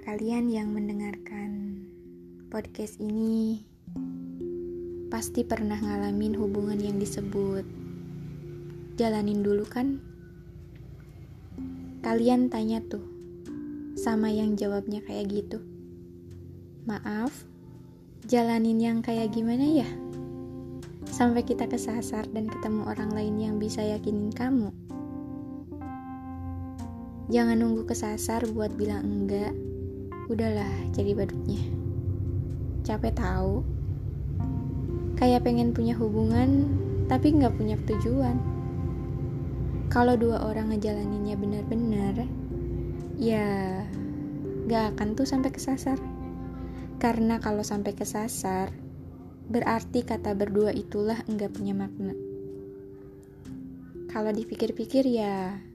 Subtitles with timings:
[0.00, 1.84] kalian yang mendengarkan
[2.48, 3.60] podcast ini
[5.12, 7.68] pasti pernah ngalamin hubungan yang disebut
[8.96, 10.00] jalanin dulu kan?
[12.00, 13.04] Kalian tanya tuh
[14.00, 15.60] sama yang jawabnya kayak gitu.
[16.88, 17.44] Maaf,
[18.24, 19.88] jalanin yang kayak gimana ya?
[21.04, 24.72] Sampai kita kesasar dan ketemu orang lain yang bisa yakinin kamu.
[27.30, 29.54] Jangan nunggu kesasar buat bilang enggak.
[30.26, 31.62] Udahlah, jadi badutnya.
[32.82, 33.62] Capek tahu.
[35.14, 36.66] Kayak pengen punya hubungan,
[37.06, 38.34] tapi nggak punya tujuan.
[39.94, 42.26] Kalau dua orang ngejalaninnya benar-benar,
[43.14, 43.78] ya
[44.66, 46.02] nggak akan tuh sampai kesasar.
[46.98, 48.74] Karena kalau sampai kesasar,
[49.46, 52.10] berarti kata berdua itulah enggak punya makna.
[54.10, 55.69] Kalau dipikir-pikir ya,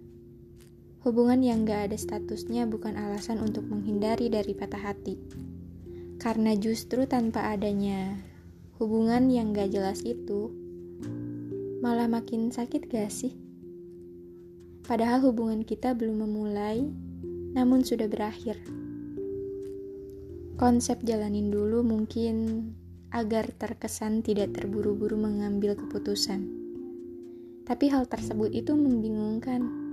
[1.05, 5.13] Hubungan yang gak ada statusnya bukan alasan untuk menghindari dari patah hati.
[6.17, 8.17] Karena justru tanpa adanya
[8.81, 10.49] hubungan yang gak jelas itu,
[11.85, 13.37] malah makin sakit gak sih?
[14.81, 16.89] Padahal hubungan kita belum memulai,
[17.53, 18.57] namun sudah berakhir.
[20.57, 22.65] Konsep jalanin dulu mungkin
[23.13, 26.49] agar terkesan tidak terburu-buru mengambil keputusan.
[27.61, 29.84] Tapi hal tersebut itu membingungkan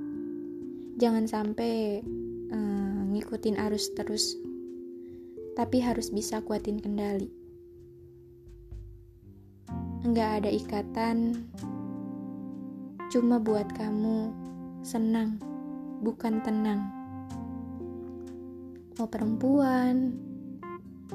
[1.02, 1.98] jangan sampai
[2.54, 4.38] uh, ngikutin arus terus
[5.58, 7.26] tapi harus bisa kuatin kendali.
[10.06, 11.50] Enggak ada ikatan
[13.10, 14.30] cuma buat kamu
[14.86, 15.42] senang
[16.06, 16.86] bukan tenang.
[18.94, 20.14] Mau perempuan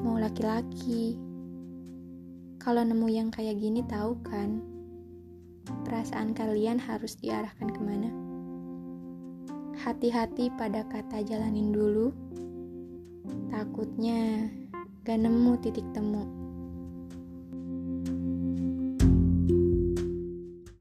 [0.04, 1.16] mau laki-laki
[2.60, 4.60] kalau nemu yang kayak gini tahu kan
[5.88, 8.27] perasaan kalian harus diarahkan ke mana
[9.88, 12.12] hati-hati pada kata jalanin dulu.
[13.48, 14.52] Takutnya
[15.08, 16.47] gak nemu titik temu.